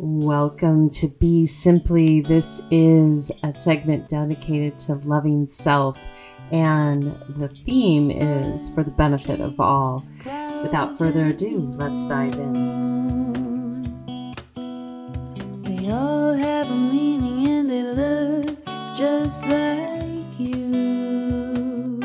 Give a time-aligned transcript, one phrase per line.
[0.00, 2.20] Welcome to Be Simply.
[2.20, 5.96] This is a segment dedicated to loving self,
[6.50, 7.04] and
[7.36, 10.04] the theme is for the benefit of all.
[10.62, 14.24] Without further ado, let's dive in.
[15.62, 18.66] They all have a meaning and they look
[18.96, 22.00] just like you.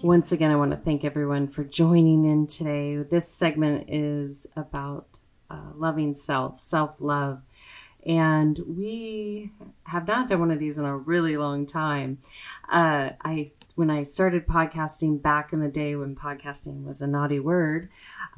[0.00, 2.96] Once again, I want to thank everyone for joining in today.
[2.96, 5.18] This segment is about
[5.52, 7.42] uh, loving self, self love.
[8.04, 9.52] And we
[9.84, 12.18] have not done one of these in a really long time.
[12.70, 17.38] Uh, I when I started podcasting back in the day when podcasting was a naughty
[17.38, 17.88] word,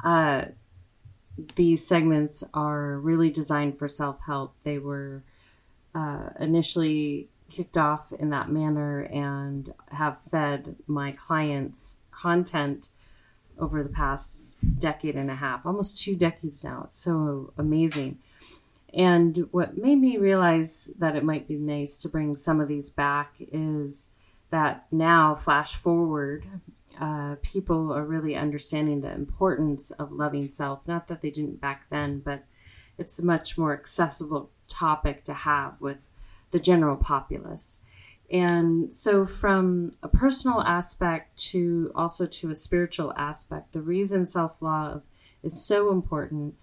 [0.05, 0.47] uh,
[1.57, 4.55] these segments are really designed for self help.
[4.65, 5.23] They were
[5.95, 12.89] uh, initially kicked off in that manner and have fed my clients content
[13.59, 16.83] over the past decade and a half, almost two decades now.
[16.87, 18.19] It's so amazing.
[18.93, 22.91] And what made me realize that it might be nice to bring some of these
[22.91, 24.11] back is
[24.51, 26.47] that now, flash forward,
[27.01, 30.81] uh, people are really understanding the importance of loving self.
[30.87, 32.45] Not that they didn't back then, but
[32.97, 35.99] it's a much more accessible topic to have with
[36.53, 37.81] the general populace.
[38.31, 44.63] And so, from a personal aspect to also to a spiritual aspect, the reason self
[44.63, 45.03] love
[45.43, 46.55] is so important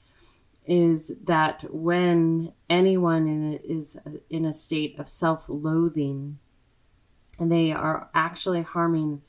[0.65, 6.39] is that when anyone in a, is in a state of self loathing,
[7.39, 9.21] and they are actually harming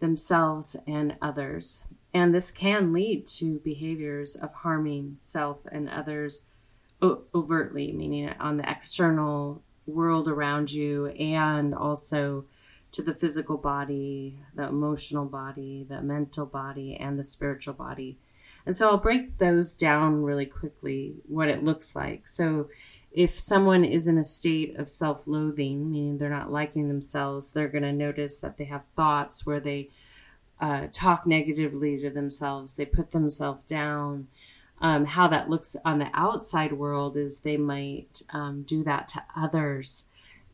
[0.00, 1.84] themselves and others.
[2.14, 6.42] And this can lead to behaviors of harming self and others
[7.02, 12.44] overtly, meaning on the external world around you and also
[12.92, 18.18] to the physical body, the emotional body, the mental body, and the spiritual body.
[18.64, 22.28] And so I'll break those down really quickly, what it looks like.
[22.28, 22.68] So
[23.12, 27.68] if someone is in a state of self loathing, meaning they're not liking themselves, they're
[27.68, 29.90] going to notice that they have thoughts where they
[30.60, 34.28] uh, talk negatively to themselves, they put themselves down,
[34.80, 39.24] um, how that looks on the outside world is they might um, do that to
[39.36, 40.08] others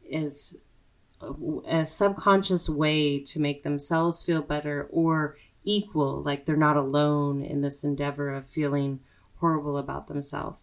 [0.08, 0.58] is
[1.66, 7.62] a, subconscious way to make themselves feel better or equal, like they're not alone in
[7.62, 9.00] this endeavor of feeling
[9.36, 10.58] horrible about themselves.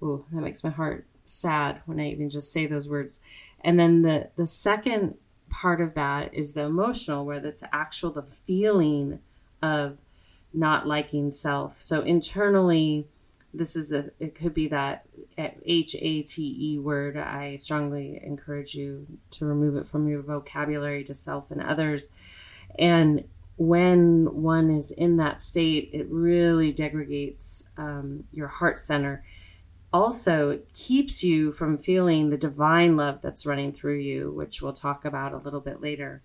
[0.00, 3.20] Oh, that makes my heart sad when I even just say those words.
[3.62, 5.16] And then the the second
[5.48, 9.20] part of that is the emotional, where that's actual the feeling
[9.62, 9.96] of
[10.52, 11.82] not liking self.
[11.82, 13.06] So internally,
[13.52, 15.06] this is a it could be that
[15.38, 17.16] H A T E word.
[17.16, 22.08] I strongly encourage you to remove it from your vocabulary to self and others.
[22.78, 23.24] And
[23.56, 29.24] when one is in that state, it really degrades um, your heart center.
[29.92, 34.74] Also, it keeps you from feeling the divine love that's running through you, which we'll
[34.74, 36.20] talk about a little bit later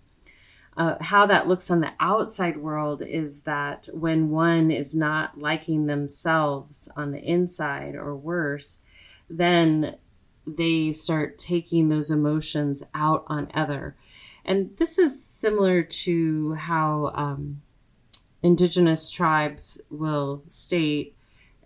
[0.76, 5.86] uh, how that looks on the outside world is that when one is not liking
[5.86, 8.80] themselves on the inside or worse,
[9.28, 9.96] then
[10.46, 13.96] they start taking those emotions out on other.
[14.44, 17.62] And this is similar to how um,
[18.42, 21.14] indigenous tribes will state,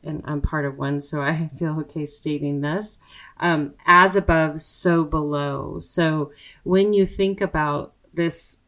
[0.02, 2.98] and I'm part of one, so I feel okay stating this
[3.38, 5.78] um, as above, so below.
[5.80, 6.32] So
[6.64, 8.58] when you think about this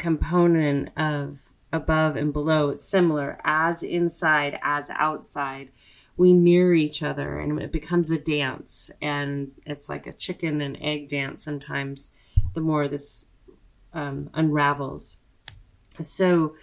[0.00, 1.38] component of
[1.72, 2.70] above and below.
[2.70, 5.68] It's similar as inside as outside.
[6.16, 8.90] We mirror each other and it becomes a dance.
[9.00, 12.10] And it's like a chicken and egg dance sometimes,
[12.54, 13.28] the more this
[13.92, 15.18] um, unravels.
[16.02, 16.56] So,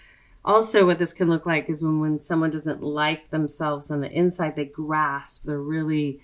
[0.46, 4.10] also, what this can look like is when, when someone doesn't like themselves on the
[4.10, 6.22] inside, they grasp, they're really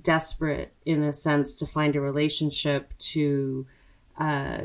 [0.00, 3.66] desperate in a sense to find a relationship to
[4.18, 4.60] uh,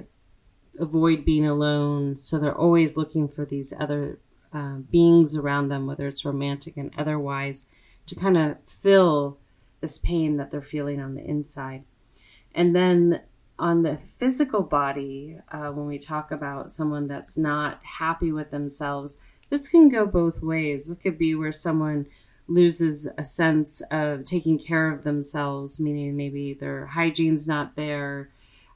[0.80, 2.16] avoid being alone.
[2.16, 4.20] So they're always looking for these other
[4.54, 7.68] uh, beings around them, whether it's romantic and otherwise,
[8.08, 9.38] to kind of fill
[9.80, 11.84] this pain that they're feeling on the inside.
[12.54, 13.22] And then
[13.58, 19.20] on the physical body, uh, when we talk about someone that's not happy with themselves,
[19.50, 20.90] this can go both ways.
[20.90, 22.08] It could be where someone
[22.48, 28.30] loses a sense of taking care of themselves, meaning maybe their hygiene's not there,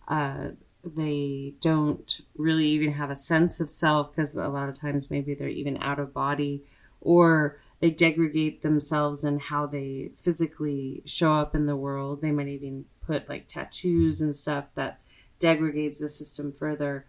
[0.07, 0.50] uh,
[0.85, 5.33] they don't really even have a sense of self because a lot of times maybe
[5.33, 6.63] they're even out of body
[7.01, 12.21] or they degrade themselves and how they physically show up in the world.
[12.21, 14.99] They might even put like tattoos and stuff that
[15.39, 17.05] degrades the system further.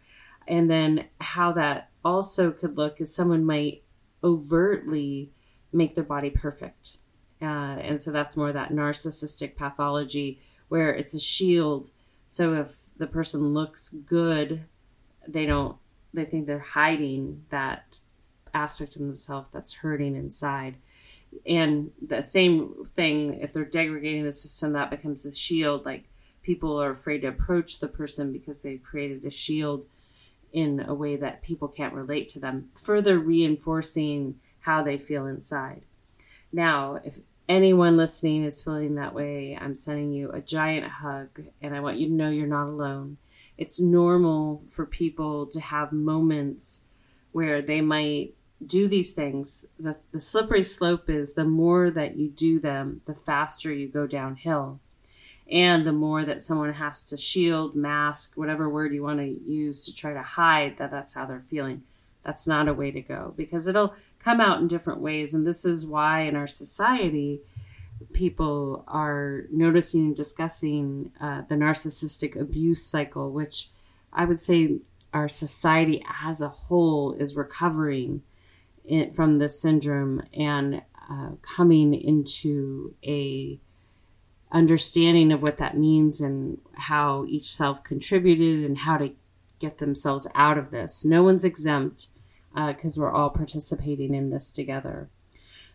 [0.49, 3.83] And then how that also could look is someone might
[4.23, 5.33] overtly
[5.73, 6.99] make their body perfect
[7.43, 11.91] Uh, and so that's more that narcissistic pathology where it's a shield.
[12.27, 14.65] So if the person looks good,
[15.27, 15.77] they don't,
[16.15, 17.99] they think they're hiding that
[18.55, 20.77] aspect of themselves that's hurting inside.
[21.45, 25.85] And the same thing, if they're degrading the system, that becomes a shield.
[25.85, 26.05] Like
[26.43, 29.87] people are afraid to approach the person because they've created a shield
[30.53, 35.83] in a way that people can't relate to them, further reinforcing how they feel inside.
[36.53, 41.75] Now, if anyone listening is feeling that way, I'm sending you a giant hug and
[41.75, 43.19] I want you to know you're not alone.
[43.57, 46.83] It's normal for people to have moments
[47.33, 48.35] where they might
[48.65, 49.65] do these things.
[49.79, 54.07] The, the slippery slope is the more that you do them, the faster you go
[54.07, 54.81] downhill.
[55.51, 59.85] And the more that someone has to shield, mask, whatever word you want to use
[59.85, 61.83] to try to hide that that's how they're feeling.
[62.25, 63.95] That's not a way to go because it'll
[64.27, 65.35] come out in different ways.
[65.35, 67.43] And this is why in our society,
[68.13, 73.69] people are noticing and discussing uh, the narcissistic abuse cycle, which
[74.13, 74.79] I would say
[75.15, 78.23] our society as a whole is recovering
[79.15, 83.61] from this syndrome and uh, coming into a
[84.51, 89.13] understanding of what that means and how each self contributed and how to
[89.61, 91.05] get themselves out of this.
[91.05, 92.09] No one's exempt
[92.57, 95.09] because uh, we're all participating in this together.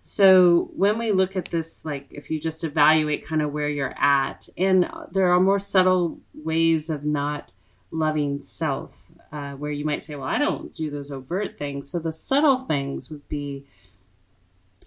[0.04, 3.95] So when we look at this, like if you just evaluate kind of where you're
[4.00, 7.51] at, and there are more subtle ways of not
[7.92, 11.89] loving self, uh, where you might say, well, I don't do those overt things.
[11.92, 13.68] So the subtle things would be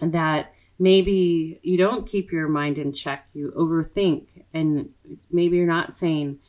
[0.01, 4.91] that maybe you don't keep your mind in check, you overthink, and
[5.31, 6.41] maybe you're not saying,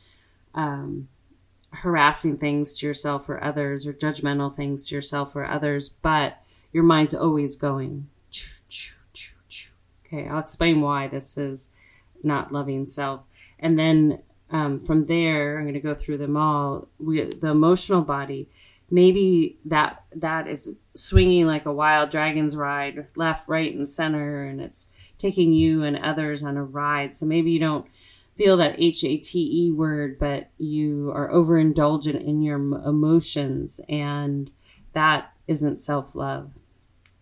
[0.54, 1.08] um,
[1.82, 6.42] harassing things to yourself or others or judgmental things to yourself or others, but
[6.72, 8.08] your mind's always going.
[10.06, 11.70] Okay, I'll explain why this is
[12.22, 13.22] not loving self.
[13.58, 14.20] And then
[14.50, 16.88] um, from there, I'm going to go through them all.
[16.98, 18.48] We, the emotional body,
[18.90, 24.60] maybe that that is swinging like a wild dragon's ride, left, right, and center, and
[24.60, 24.88] it's
[25.18, 27.14] taking you and others on a ride.
[27.14, 27.86] So maybe you don't
[28.36, 34.50] feel that H A T E word, but you are overindulgent in your emotions, and
[34.92, 36.50] that isn't self love.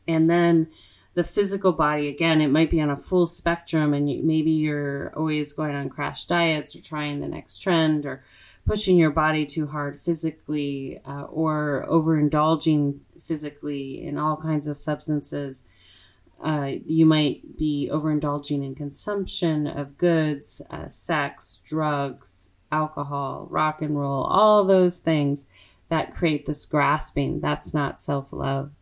[0.07, 0.69] And then
[1.15, 5.13] the physical body, again, it might be on a full spectrum, and you, maybe you're
[5.17, 8.25] always going on crash diets or trying the next trend or
[8.67, 15.65] pushing your body too hard physically uh, or overindulging physically in all kinds of substances
[16.45, 23.99] uh, you might be overindulging in consumption of goods, uh, sex, drugs, alcohol, rock and
[23.99, 25.47] roll, all those things
[25.89, 27.41] that create this grasping.
[27.41, 28.73] That's not self love.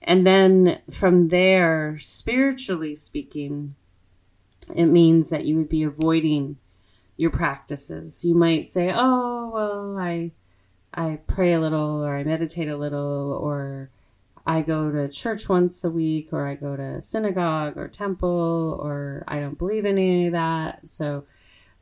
[0.00, 3.74] And then from there, spiritually speaking,
[4.74, 6.56] it means that you would be avoiding
[7.18, 8.24] your practices.
[8.24, 10.32] You might say, "Oh, well, I
[10.94, 13.90] I pray a little or I meditate a little or
[14.46, 19.24] I go to church once a week or I go to synagogue or temple or
[19.26, 20.86] I don't believe in any of that.
[20.88, 21.24] So,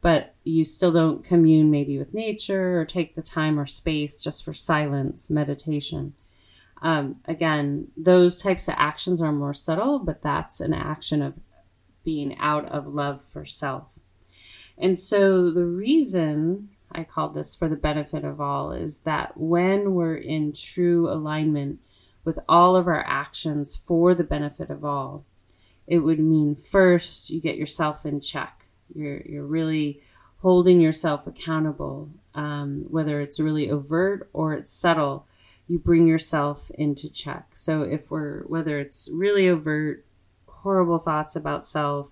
[0.01, 4.45] but you still don't commune maybe with nature or take the time or space just
[4.45, 6.15] for silence, meditation.
[6.83, 11.35] Um, again, those types of actions are more subtle, but that's an action of
[12.05, 13.85] being out of love for self.
[14.79, 19.95] And so the reason I call this for the benefit of all is that when
[19.95, 21.81] we're in true alignment
[22.25, 25.25] with all of our actions for the benefit of all,
[25.87, 28.67] it would mean first you get yourself in check.
[28.95, 30.03] You're you're really
[30.39, 35.27] holding yourself accountable, um, whether it's really overt or it's subtle.
[35.69, 37.51] You bring yourself into check.
[37.55, 40.05] So if we're whether it's really overt,
[40.47, 42.09] horrible thoughts about self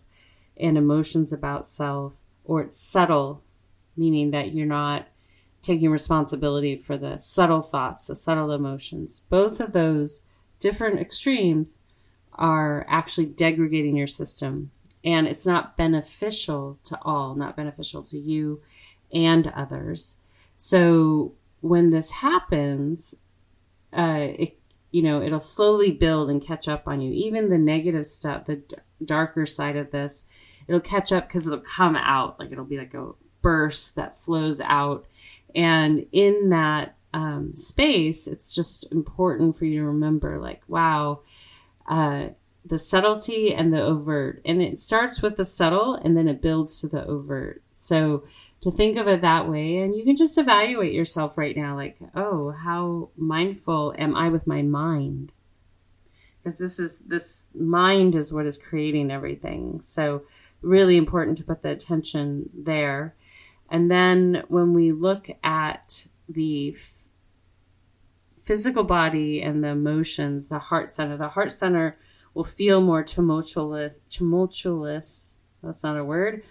[0.57, 2.14] and emotions about self,
[2.45, 3.43] or it's subtle,
[3.97, 5.09] meaning that you're not
[5.62, 9.21] taking responsibility for the subtle thoughts, the subtle emotions.
[9.29, 10.23] Both of those
[10.59, 11.81] different extremes
[12.35, 14.71] are actually degrading your system.
[15.05, 18.61] And it's not beneficial to all, not beneficial to you
[19.12, 20.17] and others.
[20.57, 23.14] So when this happens,
[23.97, 24.59] uh, it,
[24.90, 27.12] you know, it'll slowly build and catch up on you.
[27.12, 30.25] Even the negative stuff, the d- darker side of this,
[30.67, 32.38] it'll catch up because it'll come out.
[32.38, 33.12] Like it'll be like a
[33.43, 35.07] burst that flows out
[35.54, 41.21] and in that um, space, it's just important for you to remember, like, wow,
[41.88, 42.28] uh,
[42.64, 44.42] the subtlety and the overt.
[44.45, 47.62] And it starts with the subtle and then it builds to the overt.
[47.73, 48.25] So
[48.61, 51.99] to think of it that way, and you can just evaluate yourself right now, like,
[52.14, 55.33] oh, how mindful am I with my mind?
[56.42, 59.80] because this is this mind is what is creating everything.
[59.83, 60.23] So
[60.62, 63.14] really important to put the attention there.
[63.71, 67.05] And then when we look at the f-
[68.43, 71.97] physical body and the emotions, the heart center, the heart center
[72.35, 75.35] will feel more tumultuous, tumultuous.
[75.62, 76.43] That's not a word.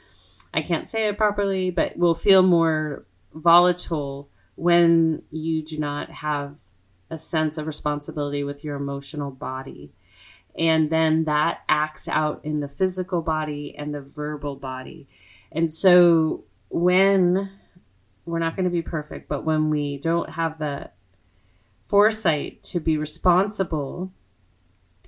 [0.54, 6.56] I can't say it properly, but will feel more volatile when you do not have
[7.10, 9.92] a sense of responsibility with your emotional body.
[10.58, 15.08] And then that acts out in the physical body and the verbal body.
[15.52, 17.52] And so when
[18.26, 20.92] we're not going to be perfect, but when we don't have the
[21.84, 24.12] foresight to be responsible,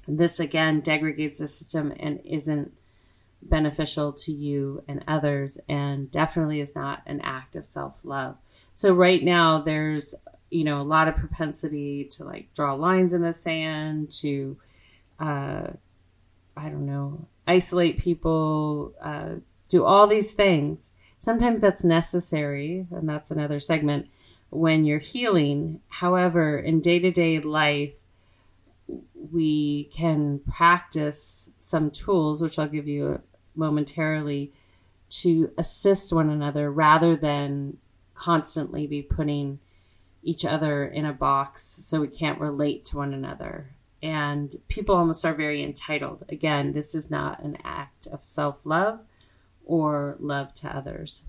[0.07, 2.73] this again degrades the system and isn't
[3.43, 8.37] beneficial to you and others, and definitely is not an act of self love.
[8.73, 10.15] So, right now, there's
[10.49, 14.57] you know a lot of propensity to like draw lines in the sand, to
[15.19, 15.67] uh,
[16.57, 19.35] I don't know, isolate people, uh,
[19.69, 20.93] do all these things.
[21.21, 24.07] Sometimes that's necessary, and that's another segment
[24.49, 25.79] when you're healing.
[25.87, 27.93] However, in day to day life,
[29.31, 33.21] we can practice some tools, which I'll give you
[33.53, 34.51] momentarily,
[35.21, 37.77] to assist one another rather than
[38.15, 39.59] constantly be putting
[40.23, 43.75] each other in a box so we can't relate to one another.
[44.01, 46.25] And people almost are very entitled.
[46.29, 49.01] Again, this is not an act of self love
[49.71, 51.23] or love to others.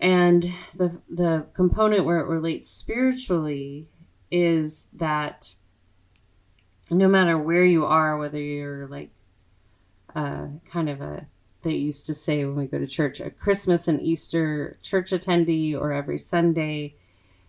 [0.00, 3.88] And the the component where it relates spiritually
[4.30, 5.54] is that
[6.90, 9.10] no matter where you are, whether you're like
[10.14, 11.26] uh, kind of a
[11.62, 15.74] they used to say when we go to church, a Christmas and Easter church attendee
[15.74, 16.94] or every Sunday,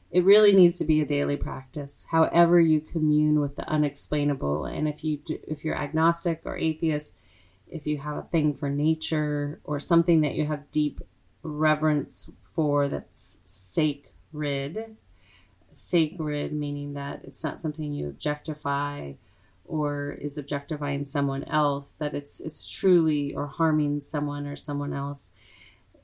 [0.10, 2.08] it really needs to be a daily practice.
[2.10, 7.18] However you commune with the unexplainable, and if you do, if you're agnostic or atheist,
[7.68, 11.02] if you have a thing for nature or something that you have deep
[11.44, 14.96] reverence for that's sacred,
[15.74, 19.14] sacred meaning that it's not something you objectify
[19.66, 25.32] or is objectifying someone else that it's it's truly or harming someone or someone else.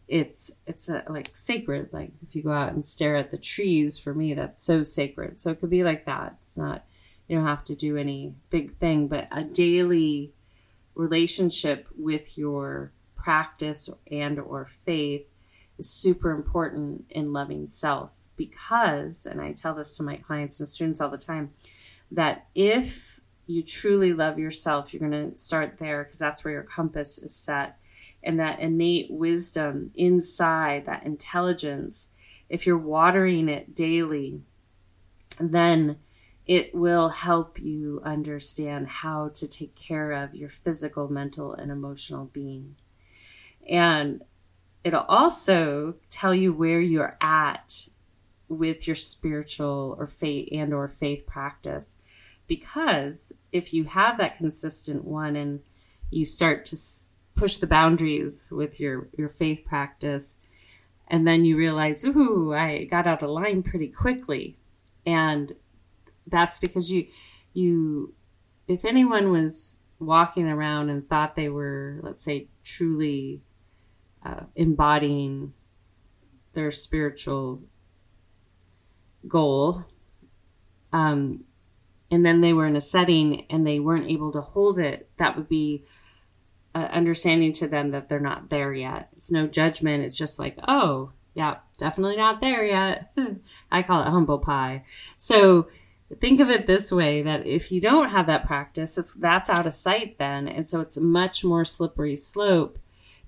[0.08, 1.90] It's it's a, like sacred.
[1.94, 5.40] Like if you go out and stare at the trees for me that's so sacred.
[5.40, 6.36] So it could be like that.
[6.42, 6.84] It's not
[7.28, 10.34] you don't have to do any big thing but a daily
[11.02, 15.26] relationship with your practice and or faith
[15.78, 20.70] is super important in loving self because and I tell this to my clients and
[20.70, 21.52] students all the time
[22.12, 26.64] that if you truly love yourself, you're going to start there because that's where your
[26.64, 27.78] compass is set.
[28.24, 32.10] And that innate wisdom inside, that intelligence,
[32.50, 34.42] if you're watering it daily,
[35.40, 35.98] then
[36.52, 42.26] it will help you understand how to take care of your physical, mental, and emotional
[42.26, 42.76] being.
[43.70, 44.22] And
[44.84, 47.88] it'll also tell you where you're at
[48.50, 52.00] with your spiritual or faith and or faith practice
[52.48, 55.62] because if you have that consistent one and
[56.10, 56.78] you start to
[57.34, 60.36] push the boundaries with your your faith practice
[61.08, 64.58] and then you realize ooh i got out of line pretty quickly
[65.06, 65.54] and
[66.32, 67.08] that's because you
[67.54, 68.14] you
[68.68, 73.42] if anyone was walking around and thought they were let's say truly
[74.26, 75.54] uh, embodying
[76.54, 77.62] their spiritual
[79.28, 79.86] goal
[80.94, 81.44] um,
[82.10, 85.38] and then they were in a setting and they weren't able to hold it, that
[85.38, 85.86] would be
[86.76, 89.10] uh, understanding to them that they're not there yet.
[89.18, 90.04] It's no judgment.
[90.04, 93.14] It's just like, oh, yeah, definitely not there yet.
[93.72, 94.84] I call it humble pie.
[95.18, 95.70] So
[96.20, 99.66] think of it this way that if you don't have that practice, it's that's out
[99.66, 100.48] of sight then.
[100.48, 102.78] And so it's a much more slippery slope.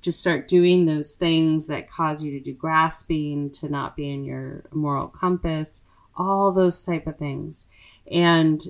[0.01, 4.25] Just start doing those things that cause you to do grasping, to not be in
[4.25, 5.83] your moral compass,
[6.15, 7.67] all those type of things.
[8.11, 8.61] And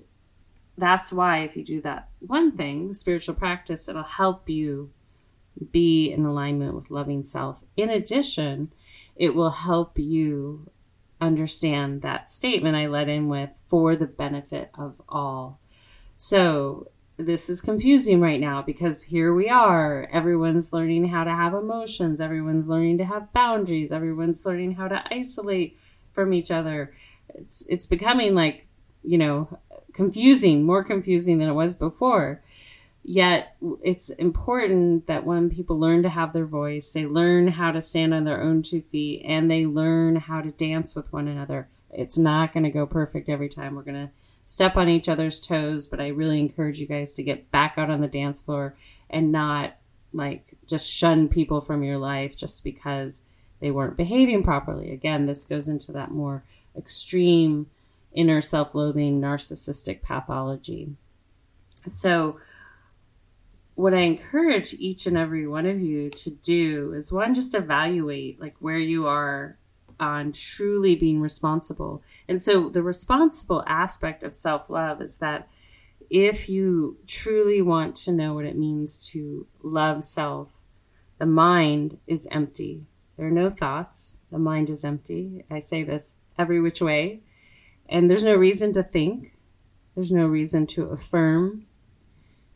[0.77, 4.91] that's why if you do that one thing, spiritual practice, it'll help you
[5.71, 7.63] be in alignment with loving self.
[7.77, 8.71] In addition,
[9.15, 10.69] it will help you
[11.23, 15.59] understand that statement I let in with for the benefit of all.
[16.17, 20.09] So, this is confusing right now because here we are.
[20.11, 25.03] Everyone's learning how to have emotions, everyone's learning to have boundaries, everyone's learning how to
[25.11, 25.77] isolate
[26.11, 26.95] from each other.
[27.35, 28.67] It's it's becoming like
[29.03, 29.59] you know,
[29.93, 32.41] confusing, more confusing than it was before.
[33.03, 37.81] Yet it's important that when people learn to have their voice, they learn how to
[37.81, 41.67] stand on their own two feet and they learn how to dance with one another.
[41.91, 43.75] It's not going to go perfect every time.
[43.75, 44.11] We're going to
[44.45, 47.89] step on each other's toes, but I really encourage you guys to get back out
[47.89, 48.75] on the dance floor
[49.09, 49.75] and not
[50.13, 53.23] like just shun people from your life just because
[53.59, 54.91] they weren't behaving properly.
[54.91, 56.43] Again, this goes into that more
[56.77, 57.67] extreme
[58.13, 60.95] inner self loathing narcissistic pathology.
[61.87, 62.39] So,
[63.75, 68.39] what I encourage each and every one of you to do is one, just evaluate
[68.39, 69.57] like where you are
[69.99, 72.03] on truly being responsible.
[72.27, 75.47] And so, the responsible aspect of self love is that
[76.09, 80.49] if you truly want to know what it means to love self,
[81.17, 82.85] the mind is empty.
[83.17, 84.19] There are no thoughts.
[84.31, 85.45] The mind is empty.
[85.49, 87.21] I say this every which way.
[87.87, 89.33] And there's no reason to think,
[89.95, 91.65] there's no reason to affirm.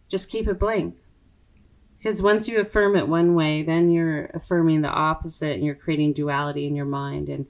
[0.10, 0.96] Just keep it blank.
[1.98, 6.14] Because once you affirm it one way, then you're affirming the opposite and you're creating
[6.14, 7.28] duality in your mind.
[7.28, 7.48] And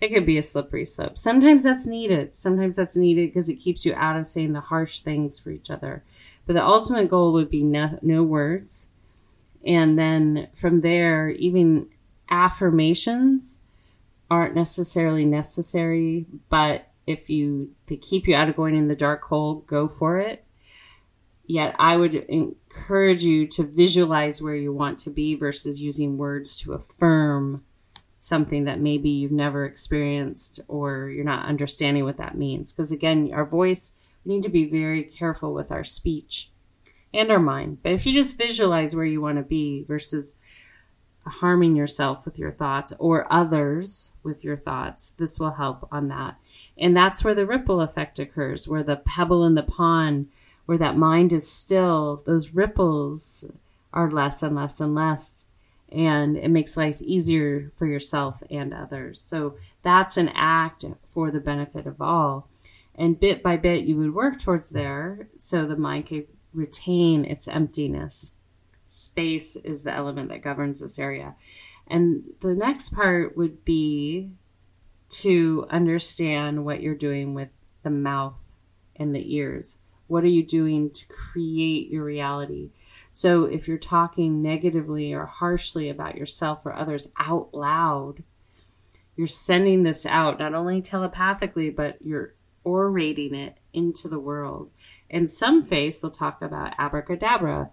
[0.00, 1.18] it could be a slippery slope.
[1.18, 2.38] Sometimes that's needed.
[2.38, 5.70] Sometimes that's needed because it keeps you out of saying the harsh things for each
[5.70, 6.02] other.
[6.46, 8.88] But the ultimate goal would be no, no words.
[9.64, 11.88] And then from there, even
[12.30, 13.60] affirmations
[14.30, 19.24] aren't necessarily necessary, but if you to keep you out of going in the dark
[19.24, 20.44] hole, go for it.
[21.46, 26.54] Yet I would encourage you to visualize where you want to be versus using words
[26.56, 27.64] to affirm
[28.20, 32.72] something that maybe you've never experienced or you're not understanding what that means.
[32.72, 33.92] Because again, our voice,
[34.24, 36.50] we need to be very careful with our speech
[37.12, 37.78] and our mind.
[37.82, 40.36] But if you just visualize where you want to be versus
[41.26, 46.36] harming yourself with your thoughts or others with your thoughts, this will help on that.
[46.78, 50.28] And that's where the ripple effect occurs, where the pebble in the pond,
[50.66, 53.44] where that mind is still, those ripples
[53.92, 55.44] are less and less and less
[55.92, 59.20] and it makes life easier for yourself and others.
[59.20, 62.48] So that's an act for the benefit of all.
[62.94, 67.48] And bit by bit, you would work towards there so the mind can retain its
[67.48, 68.32] emptiness.
[68.86, 71.34] Space is the element that governs this area.
[71.86, 74.30] And the next part would be
[75.10, 77.48] to understand what you're doing with
[77.82, 78.34] the mouth
[78.94, 79.78] and the ears.
[80.10, 82.70] What are you doing to create your reality?
[83.12, 88.24] So if you're talking negatively or harshly about yourself or others out loud,
[89.14, 94.70] you're sending this out not only telepathically, but you're orating it into the world.
[95.08, 97.70] And some face, they'll talk about abracadabra.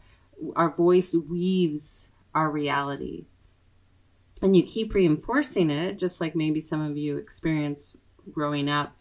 [0.55, 3.25] Our voice weaves our reality.
[4.43, 7.97] And you keep reinforcing it, just like maybe some of you experience
[8.31, 8.95] growing up.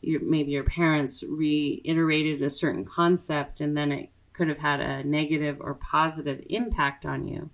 [0.00, 5.02] Your, maybe your parents reiterated a certain concept and then it could have had a
[5.02, 7.50] negative or positive impact on you.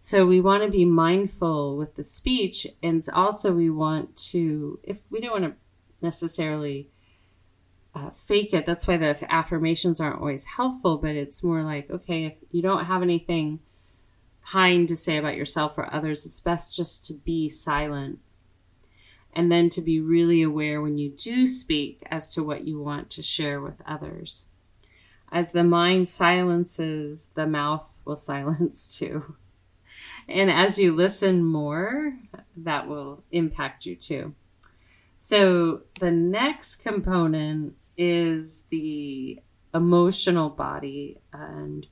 [0.00, 5.00] So we want to be mindful with the speech, and also we want to, if
[5.10, 5.54] we don't want to
[6.02, 6.88] necessarily
[7.94, 12.26] uh, fake it, that's why the affirmations aren't always helpful, but it's more like, okay,
[12.26, 13.60] if you don't have anything
[14.46, 18.18] kind to say about yourself or others, it's best just to be silent.
[19.34, 23.10] And then to be really aware when you do speak as to what you want
[23.10, 24.44] to share with others.
[25.32, 29.36] As the mind silences, the mouth will silence too.
[30.28, 32.16] And as you listen more,
[32.56, 34.34] that will impact you too.
[35.18, 39.40] So the next component is the
[39.74, 41.18] emotional body.
[41.32, 41.86] And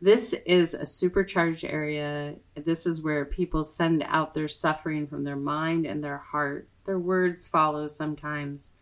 [0.00, 2.36] this is a supercharged area.
[2.54, 6.68] This is where people send out their suffering from their mind and their heart.
[6.88, 8.72] Their words follow sometimes,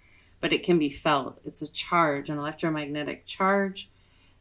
[0.41, 1.41] but it can be felt.
[1.45, 3.91] It's a charge, an electromagnetic charge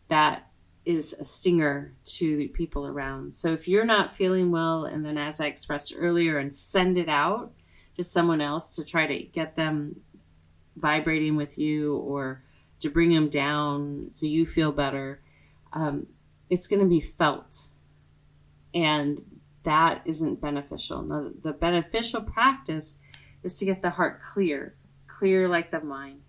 [0.08, 0.52] that
[0.86, 3.34] is a stinger to people around.
[3.34, 7.10] So if you're not feeling well, and then as I expressed earlier, and send it
[7.10, 7.54] out
[7.98, 9.96] to someone else to try to get them
[10.76, 12.44] vibrating with you or
[12.82, 15.22] to bring them down so you feel better,
[15.74, 16.06] um,
[16.52, 17.66] it's going to be felt.
[18.76, 19.24] And
[19.64, 21.02] that isn't beneficial.
[21.02, 23.00] Now, the beneficial practice
[23.46, 24.76] is to get the heart clear,
[25.08, 26.22] clear like the mind.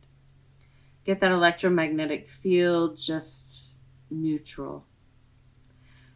[1.05, 3.77] Get that electromagnetic field just
[4.11, 4.87] neutral.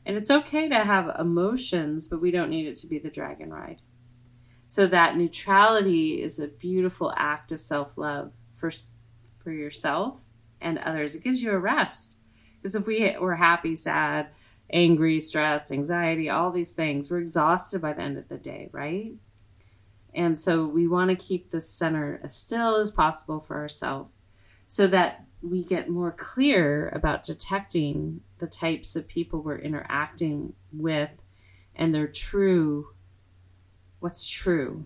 [0.05, 3.53] And it's okay to have emotions, but we don't need it to be the dragon
[3.53, 3.83] ride.
[4.67, 8.71] So that neutrality is a beautiful act of self-love for
[9.43, 10.19] for yourself
[10.61, 11.15] and others.
[11.15, 12.17] It gives you a rest.
[12.57, 14.29] Because if we we're happy, sad,
[14.73, 19.13] angry, stressed, anxiety, all these things, we're exhausted by the end of the day, right?
[20.14, 24.11] And so we want to keep the center as still as possible for ourselves
[24.66, 31.11] so that we get more clear about detecting the types of people we're interacting with
[31.75, 32.88] and their true
[34.01, 34.85] what's true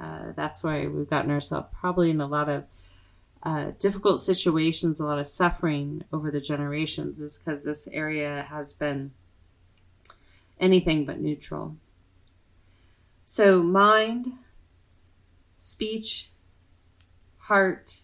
[0.00, 2.64] uh, that's why we've gotten ourselves probably in a lot of
[3.42, 8.72] uh, difficult situations, a lot of suffering over the generations, is because this area has
[8.72, 9.12] been
[10.60, 11.76] anything but neutral.
[13.24, 14.32] So, mind,
[15.58, 16.30] speech,
[17.38, 18.02] heart,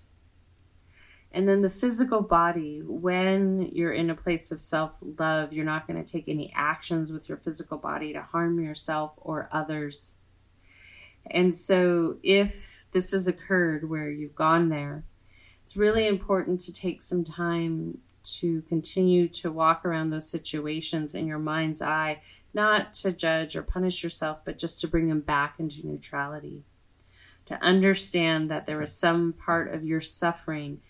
[1.35, 5.89] and then the physical body, when you're in a place of self love, you're not
[5.89, 10.15] going to take any actions with your physical body to harm yourself or others.
[11.29, 15.05] And so, if this has occurred where you've gone there,
[15.65, 17.99] it's really important to take some time
[18.39, 22.21] to continue to walk around those situations in your mind's eye,
[22.55, 26.63] not to judge or punish yourself, but just to bring them back into neutrality.
[27.47, 30.81] To understand that there was some part of your suffering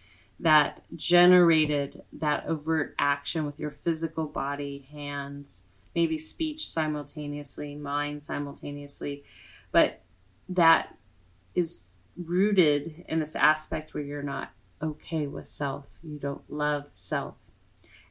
[0.41, 9.25] that generated that overt action with your physical body, hands, maybe speech simultaneously, mind simultaneously,
[9.73, 10.03] but
[10.49, 10.97] that
[11.55, 11.85] is
[12.17, 14.51] rooted in this aspect where you're not
[14.83, 15.87] okay with self.
[16.03, 17.35] You don't love self.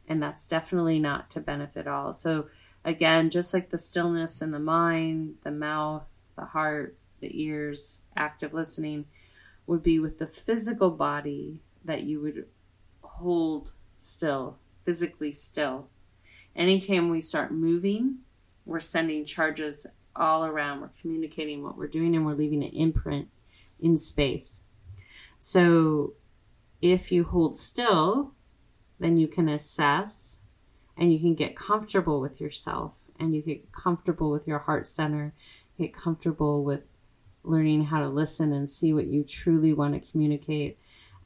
[0.07, 2.11] And that's definitely not to benefit all.
[2.13, 2.47] So,
[2.83, 6.03] again, just like the stillness in the mind, the mouth,
[6.35, 9.05] the heart, the ears, active listening
[9.65, 12.45] would be with the physical body that you would
[13.01, 15.87] hold still, physically still.
[16.55, 18.17] Anytime we start moving,
[18.65, 20.81] we're sending charges all around.
[20.81, 23.29] We're communicating what we're doing and we're leaving an imprint
[23.79, 24.63] in space.
[25.39, 26.13] So
[26.81, 28.33] if you hold still,
[28.99, 30.39] then you can assess
[30.97, 35.33] and you can get comfortable with yourself and you get comfortable with your heart center,
[35.77, 36.81] get comfortable with
[37.43, 40.77] learning how to listen and see what you truly want to communicate.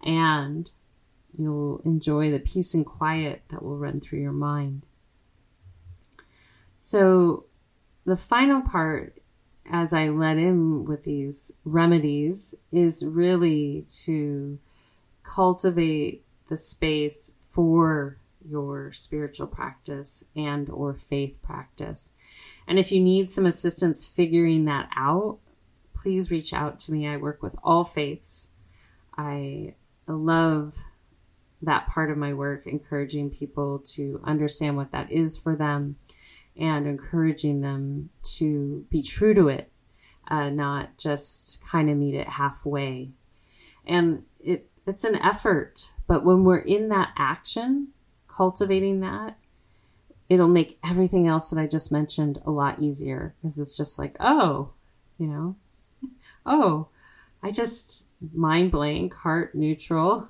[0.03, 0.69] And
[1.37, 4.83] you'll enjoy the peace and quiet that will run through your mind.
[6.77, 7.45] So,
[8.05, 9.17] the final part,
[9.69, 14.59] as I let in with these remedies, is really to
[15.23, 18.17] cultivate the space for
[18.49, 22.11] your spiritual practice and or faith practice.
[22.67, 25.39] And if you need some assistance figuring that out,
[26.07, 27.05] please reach out to me.
[27.05, 28.47] I work with all faiths.
[29.17, 29.73] I
[30.07, 30.73] love
[31.61, 35.97] that part of my work, encouraging people to understand what that is for them
[36.55, 39.69] and encouraging them to be true to it,
[40.29, 43.11] uh, not just kind of meet it halfway.
[43.85, 45.91] And it it's an effort.
[46.07, 47.89] But when we're in that action,
[48.29, 49.37] cultivating that,
[50.29, 54.15] it'll make everything else that I just mentioned a lot easier because it's just like,
[54.21, 54.69] oh,
[55.17, 55.57] you know,
[56.47, 56.87] oh,
[57.43, 60.29] I just mind blank, heart neutral,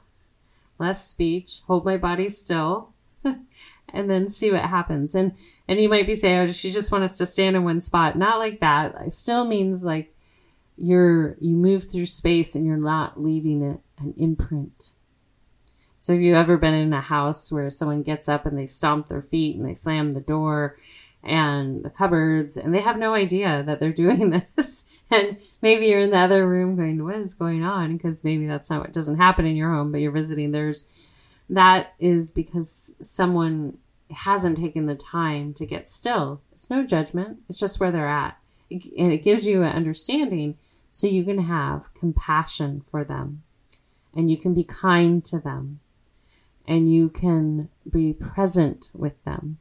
[0.80, 2.90] less speech, hold my body still,
[3.24, 5.16] and then see what happens.
[5.16, 5.34] And
[5.68, 8.18] and you might be saying, oh, she just wants us to stand in one spot.
[8.18, 8.96] Not like that.
[9.06, 10.14] It still means like
[10.78, 14.94] you're you move through space and you're not leaving it an imprint.
[16.00, 19.08] So have you ever been in a house where someone gets up and they stomp
[19.08, 20.78] their feet and they slam the door
[21.28, 24.86] and the cupboards and they have no idea that they're doing this.
[25.12, 27.98] And maybe you're in the other room going what is going on?
[27.98, 30.86] Because maybe that's not what doesn't happen in your home but you're visiting There's
[31.50, 33.78] that is because someone
[34.12, 36.42] hasn't taken the time to get still.
[36.52, 37.40] It's no judgment.
[37.50, 38.38] It's just where they're at.
[38.70, 40.58] And it gives you an understanding
[40.92, 43.44] so you can have compassion for them.
[44.14, 45.80] And you can be kind to them.
[46.68, 49.60] And you can be present with them.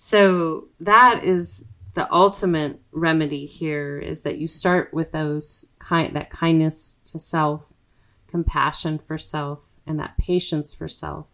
[0.00, 6.30] So that is the ultimate remedy here is that you start with those kind that
[6.30, 7.62] kindness to self,
[8.28, 11.26] compassion for self, and that patience for self,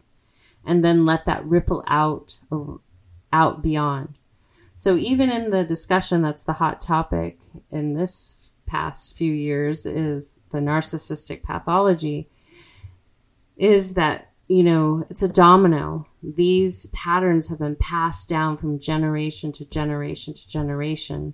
[0.65, 2.39] and then let that ripple out
[3.31, 4.17] out beyond.
[4.75, 7.37] So even in the discussion that's the hot topic
[7.69, 12.29] in this past few years is the narcissistic pathology
[13.57, 16.07] is that you know it's a domino.
[16.21, 21.33] These patterns have been passed down from generation to generation to generation.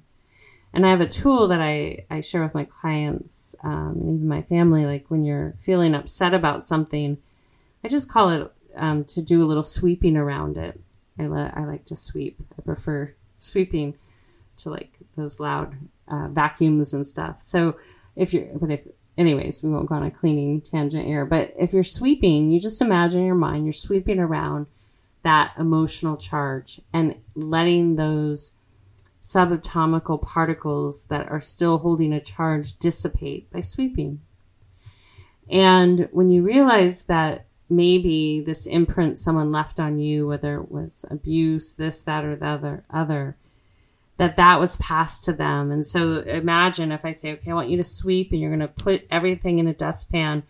[0.74, 4.28] And i have a tool that i, I share with my clients um, and even
[4.30, 7.18] my family like when you're feeling upset about something
[7.84, 10.80] i just call it um, to do a little sweeping around it.
[11.20, 12.42] I, le- I like to sweep.
[12.58, 13.96] I prefer sweeping
[14.58, 15.76] to like those loud
[16.08, 17.42] uh, vacuums and stuff.
[17.42, 17.78] So
[18.16, 18.82] if you're, but if,
[19.22, 22.82] anyways, we won't go on a cleaning tangent here, but if you're sweeping, you just
[22.82, 24.66] imagine in your mind, you're sweeping around
[25.24, 28.54] that emotional charge and letting those
[29.22, 34.20] subatomical particles that are still holding a charge dissipate by sweeping.
[35.50, 41.06] And when you realize that maybe this imprint someone left on you, whether it was
[41.10, 43.38] abuse, this, that, or the other, other,
[44.18, 45.72] that that was passed to them.
[45.72, 48.60] And so imagine if I say, okay, I want you to sweep and you're going
[48.60, 50.44] to put everything in a dustpan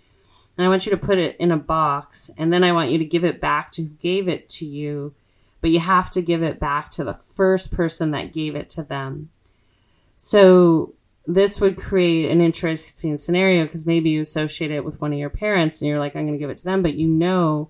[0.57, 2.29] And I want you to put it in a box.
[2.37, 5.13] And then I want you to give it back to who gave it to you.
[5.61, 8.83] But you have to give it back to the first person that gave it to
[8.83, 9.29] them.
[10.17, 10.93] So
[11.25, 15.29] this would create an interesting scenario because maybe you associate it with one of your
[15.29, 16.81] parents and you're like, I'm going to give it to them.
[16.81, 17.69] But you know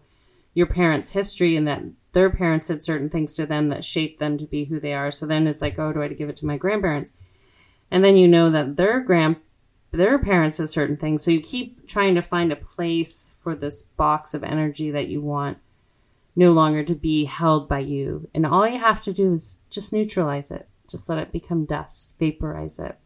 [0.53, 4.37] your parents' history and that their parents did certain things to them that shaped them
[4.37, 5.11] to be who they are.
[5.11, 7.13] So then it's like, oh, do I give it to my grandparents?
[7.89, 9.37] And then you know that their grand
[9.91, 11.23] their parents did certain things.
[11.23, 15.21] So you keep trying to find a place for this box of energy that you
[15.21, 15.57] want
[16.33, 18.29] no longer to be held by you.
[18.33, 20.67] And all you have to do is just neutralize it.
[20.87, 22.97] Just let it become dust, vaporize it.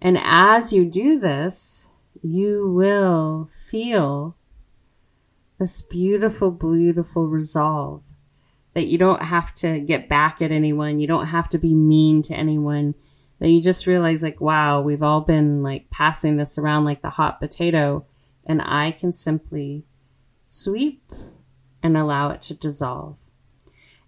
[0.00, 1.86] And as you do this,
[2.22, 4.36] you will feel
[5.62, 8.02] this beautiful, beautiful resolve
[8.74, 10.98] that you don't have to get back at anyone.
[10.98, 12.94] You don't have to be mean to anyone.
[13.38, 17.10] That you just realize, like, wow, we've all been like passing this around like the
[17.10, 18.04] hot potato,
[18.44, 19.84] and I can simply
[20.48, 21.02] sweep
[21.82, 23.16] and allow it to dissolve.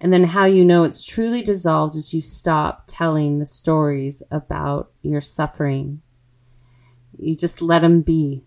[0.00, 4.90] And then how you know it's truly dissolved is you stop telling the stories about
[5.02, 6.02] your suffering.
[7.18, 8.42] You just let them be.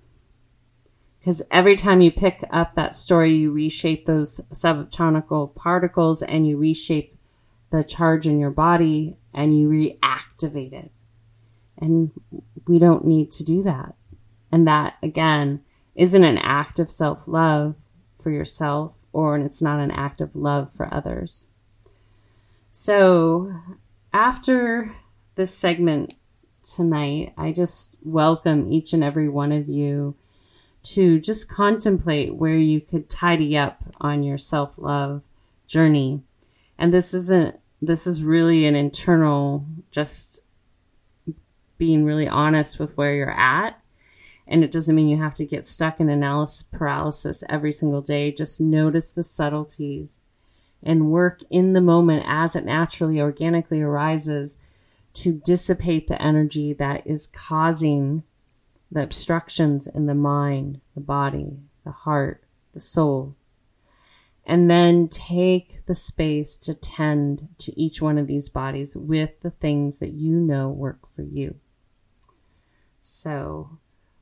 [1.27, 6.55] Because every time you pick up that story, you reshape those subatomic particles and you
[6.55, 7.17] reshape
[7.69, 10.89] the charge in your body and you reactivate it.
[11.77, 12.11] And
[12.65, 13.95] we don't need to do that.
[14.53, 17.75] And that, again, isn't an act of self love
[18.21, 21.47] for yourself or it's not an act of love for others.
[22.71, 23.53] So,
[24.13, 24.95] after
[25.35, 26.13] this segment
[26.63, 30.15] tonight, I just welcome each and every one of you
[30.93, 35.21] to just contemplate where you could tidy up on your self love
[35.65, 36.21] journey.
[36.77, 40.39] And this isn't, this is really an internal, just
[41.77, 43.79] being really honest with where you're at
[44.47, 48.31] and it doesn't mean you have to get stuck in analysis paralysis every single day.
[48.31, 50.21] Just notice the subtleties
[50.81, 54.57] and work in the moment as it naturally, organically arises
[55.15, 58.23] to dissipate the energy that is causing
[58.91, 63.35] the obstructions in the mind, the body, the heart, the soul.
[64.45, 69.51] And then take the space to tend to each one of these bodies with the
[69.51, 71.55] things that you know work for you.
[73.01, 73.77] So,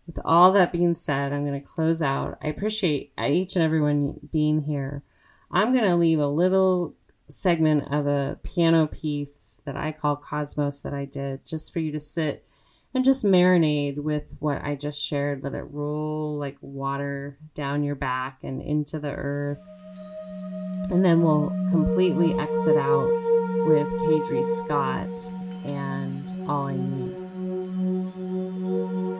[0.08, 2.38] with all that being said, I'm going to close out.
[2.42, 5.04] I appreciate each and everyone being here.
[5.52, 6.96] I'm going to leave a little
[7.28, 11.92] segment of a piano piece that I call Cosmos that I did just for you
[11.92, 12.46] to sit
[12.96, 15.44] and just marinate with what I just shared.
[15.44, 19.60] Let it roll like water down your back and into the earth.
[20.90, 23.10] And then we'll completely exit out
[23.68, 25.30] with Cadre Scott
[25.66, 27.16] and All I Need.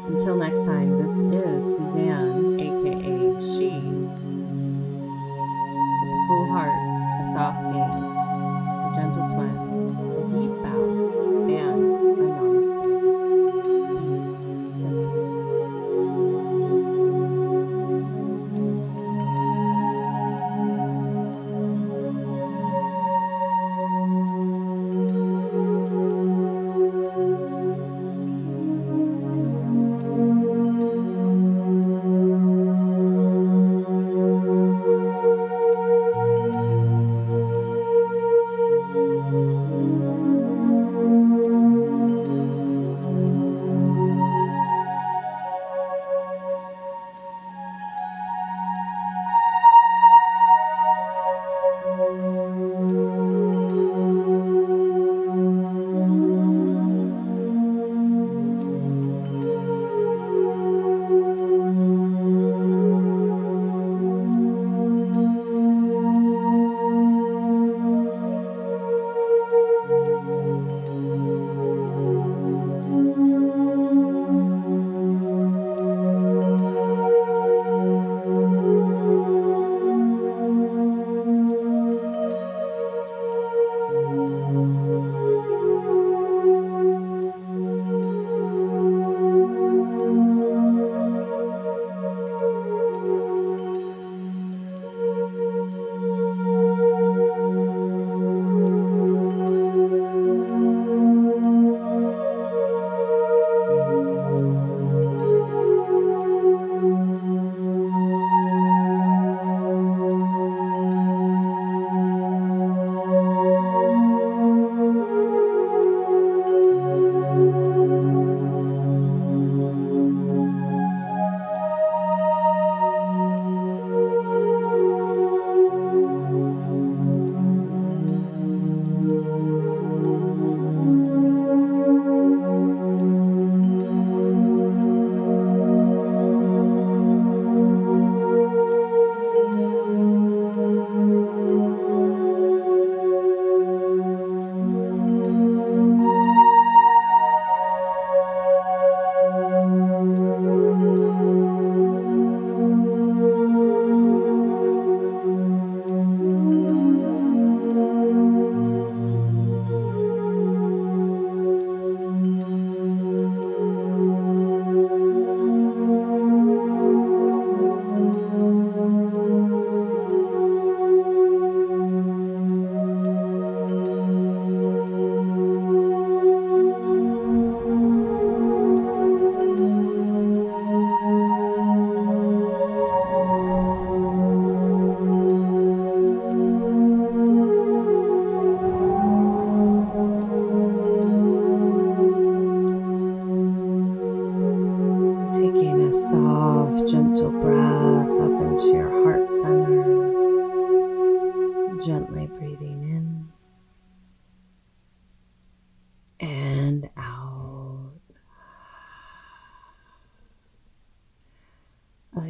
[0.08, 4.14] Until next time, this is Suzanne, aka She, with
[6.08, 6.80] a full heart,
[7.20, 8.16] a soft gaze,
[8.86, 9.75] a gentle smile,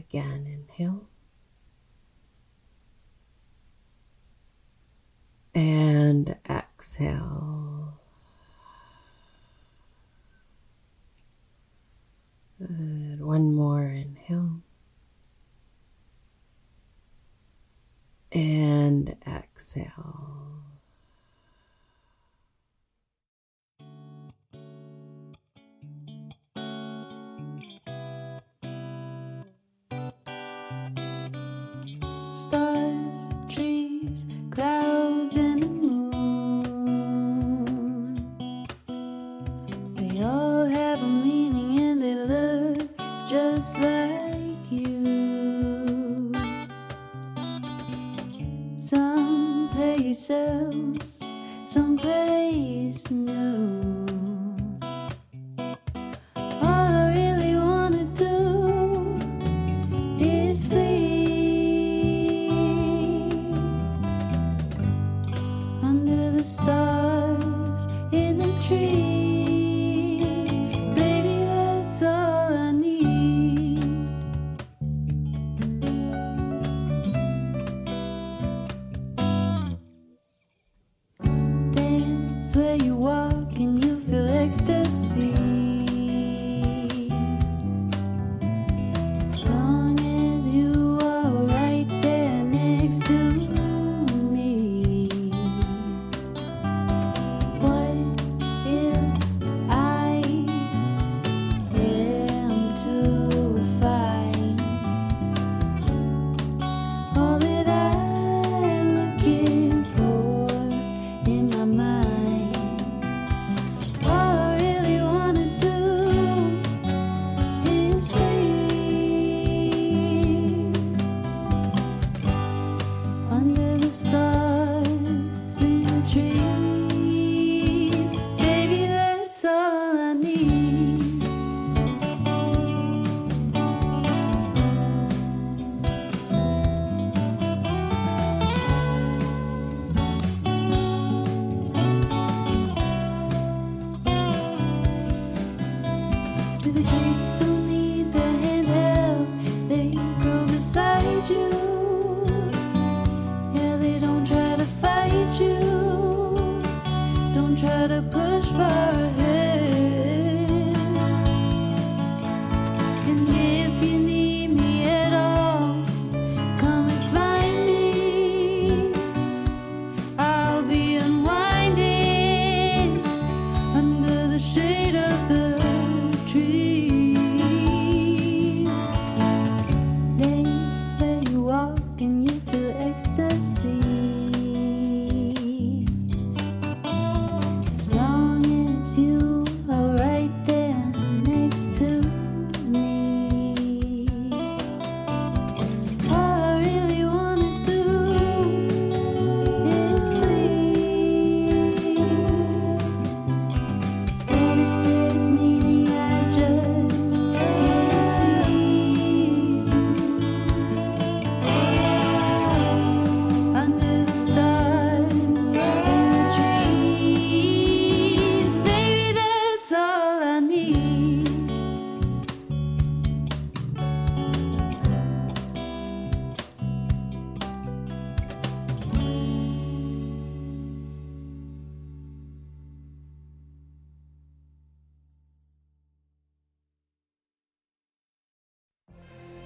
[0.10, 1.08] Again, inhale.
[5.54, 8.00] And exhale.
[12.58, 14.62] One more inhale.
[18.32, 20.45] And exhale.